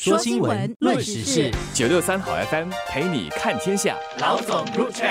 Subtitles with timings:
[0.00, 3.96] 说新闻，论时事，九六三好 FM 陪你看天下。
[4.20, 5.08] 老总入场。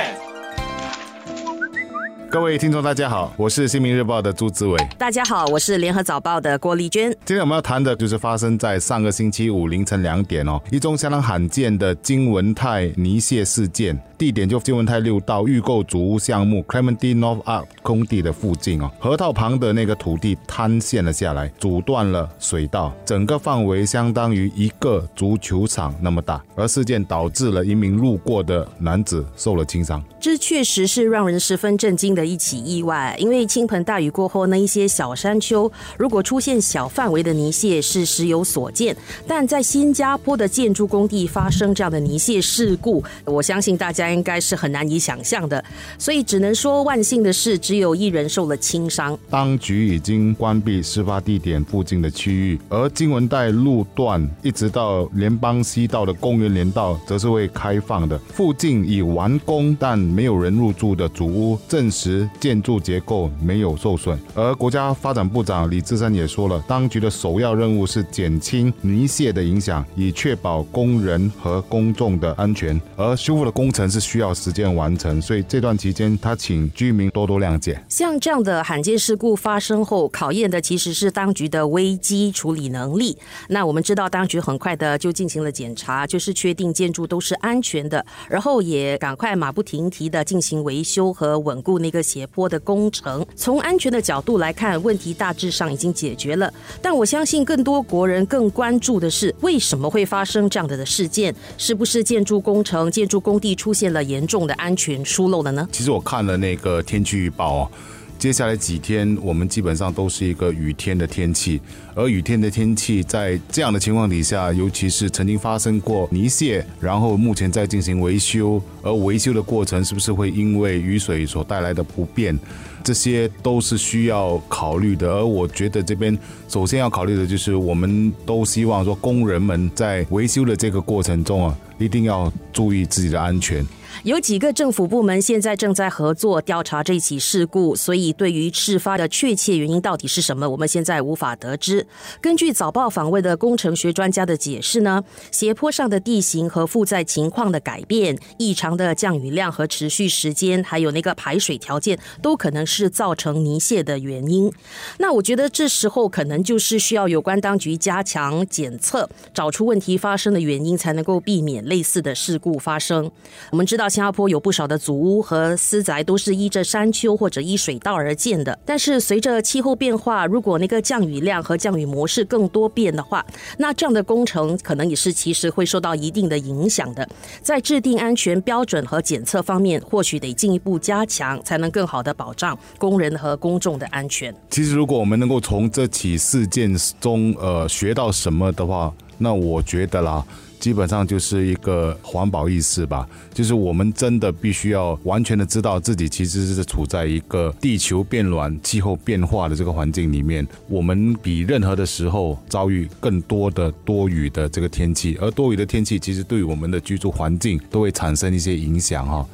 [2.29, 4.77] 各位听众，大家好，我是新民日报的朱志伟。
[4.97, 7.11] 大家好，我是联合早报的郭丽娟。
[7.25, 30.03] 今天我们要谈的就是发生在上个星期五凌晨两点哦，一宗相当罕见的金文泰泥蟹事件，地点就金文泰六道预购主屋项目 Clementi North Up 空地的附近哦，河套旁的那个土地坍陷了下来，阻断了水道，整个范围相当于一个足球场那么大，而事件导致了一名路过的男子受了轻伤。
[30.19, 38.97] 这确实是让人十分震惊的一起意外，因为倾盆大雨过后，那一些小山丘如果出现小范围的泥屑是时有所见，
[39.27, 45.63] 但在新加坡的建筑工地发生这样的泥屑事故，我相信大家应该是很难以想象的。
[45.97, 49.17] 所以只能说万幸的是，只有一人受了轻伤。
[49.29, 58.17] 当局已经关闭事发地点附近的区域，而金文带路段一直到联邦西道的公园连道则是会开放的。
[58.33, 72.79] 附近已完工但没有人入住的主屋证实建筑结构没有受损，而国家发展部长李志山也说了，当局的首要任务是减轻泥屑的影响，以确保工人和公众的安全。
[72.95, 77.81] 而修复的工程是是需要时间完成，所以这段期间他请居民多多谅解。
[77.89, 83.17] 像这样的罕见事故发生后，考验的其实是当局的危机处理能力。
[83.49, 93.25] 那我们知道，当局很快的就进行了检查，就是确定建筑都是安全的，然后也赶快马不停蹄的进行维修和稳固那个斜坡的工程。
[93.35, 96.53] 从安全的角度来看，问题大致上已经解决了。
[96.81, 101.33] 但我相信更多国人更关注的是，为什么会发生这样的的事件？
[101.57, 105.67] 是不是建筑工程、建筑工地出现了严重的安全疏漏了呢？
[105.71, 107.71] 其实我看了那个天气预报哦，
[108.17, 111.61] 接下来几天我们基本上都是一个雨天的天气，
[111.93, 122.37] 而雨天的天气在这样的情况底下，尤其是曾经发生过泥屑，然后目前在进行维修，而维修的过程是不是会因为雨水所带来的不便，
[122.83, 125.07] 这些都是需要考虑的。
[125.07, 133.63] 而我觉得这边首先要考虑的就是，我们都希望说工人们在维修的这个过程中啊，一定要注意自己的安全。
[134.03, 141.85] 有几个政府部门现在正在合作调查这起事故，所以对于事发的确切原因到底是什么，我们现在无法得知。
[142.21, 154.51] 根据早报访问的工程学专家的解释呢，斜坡上的地形和负载情况的改变、异常的降雨量和持续时间，还有那个排水条件，都可能是造成泥屑的原因。
[154.99, 163.11] 那我觉得这时候可能就是需要有关当局加强检测，找出问题发生的原因，才能够避免类似的事故发生。
[163.51, 163.86] 我们知道。
[163.89, 173.25] 新加坡有不少的祖屋和私宅都是依着山丘或者依水道而建的，但是随着气候变化，如果那个降雨量和降雨模式更多变的话，
[173.57, 177.07] 那这样的工程可能也是其实会受到一定的影响的。
[177.41, 184.33] 在制定安全标准和检测方面，或许得进一步加强，才能更好的保障工人和公众的安全。
[184.49, 190.25] 其实，如果我们能够从这起事件中呃学到什么的话，那我觉得啦。
[190.59, 209.25] 基本上就是一个环保意识吧，就是我们真的必须要完全的知道自己其实是处在一个地球变暖、气候变化的这个环境里面，我们比任何的时候遭遇更多的多雨的这个天气，而多雨的天气其实对我们的居住环境都会产生一些影响哈。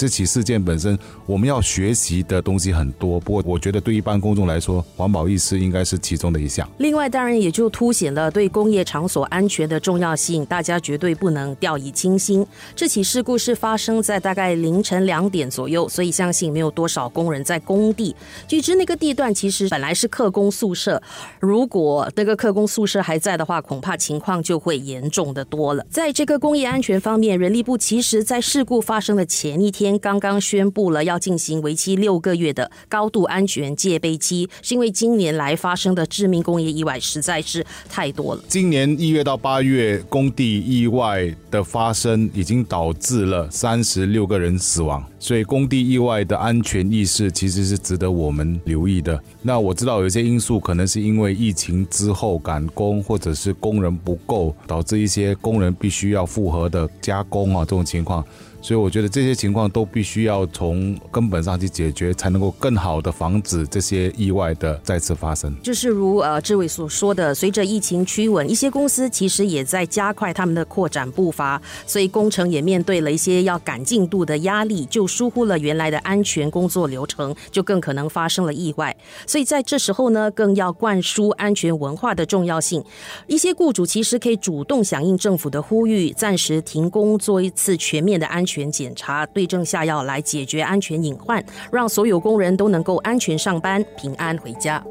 [0.00, 3.20] 这起事件本身，我们要学习的东西很多。
[3.20, 6.66] 不过，我觉得对一般公众来说，环保意识应该是其中的一项。
[6.78, 12.46] 另外，当然也就凸显了对工业场所安全的重要性，大家绝对不能掉以轻心。
[12.74, 18.16] 这起事故是发生在大概凌晨两点左右，所以相信没有多少工人在工地。
[18.48, 21.02] 据知那个地段其实本来是客工宿舍，
[21.40, 25.84] 如果那个客工宿舍还在的话，恐怕情况就会严重的多了。
[25.90, 29.89] 在这个工业安全方面，人力部其实在事故发生的前一天。
[29.98, 38.42] 刚刚宣布了要进行为期六个月的高度安全戒备期，是因为今年来发生的致命工业意外实在是太多了。
[38.48, 49.20] 今年一月到八月，工地意外的发生已经导致了三十六个人死亡，所以工地意外的安全意识其实是值得我们留意的。
[49.42, 58.24] 那我知道有些因素可能是因为疫情之后赶工，或者是工人不够，导致一些工人必须要复合的加工啊，这种情况。
[58.62, 65.54] 所以我觉得这些情况都必须要从根本上去解决，才能够更好的防止这些意外的再次发生。
[65.62, 78.94] 就是如呃志伟所说的，随着疫情趋稳，一些公司其实也在加快他们的扩展步伐，所以工程也面对了一些要赶进度的压力，就疏忽了原来的安全工作流程，就更可能发生了意外。
[79.26, 82.84] 所以在这时候呢，更要灌输安全文化的重要性。
[83.26, 94.82] 一些雇主其实可以主动响应政府的呼吁，暂时停工做一次全面的安全全检查，对症下药来解决安全隐患，让所有工人都能够安全上班、平安回家。